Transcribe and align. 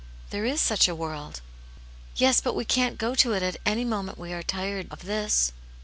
"There 0.31 0.45
is 0.45 0.59
such 0.59 0.87
a 0.87 0.95
world."" 0.95 1.41
Yes, 2.15 2.41
but 2.41 2.55
we 2.55 2.65
can't 2.65 2.97
go 2.97 3.13
to 3.13 3.33
it 3.33 3.43
at 3.43 3.57
any 3.67 3.85
moment 3.85 4.17
we 4.17 4.33
are 4.33 4.41
tired 4.41 4.87
of 4.89 5.03
this. 5.05 5.51